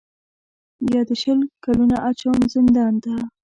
یا 0.93 1.01
دي 1.07 1.15
شل 1.21 1.39
کلونه 1.63 1.95
اچوم 2.09 2.39
زندان 2.53 2.93
ته 3.03 3.13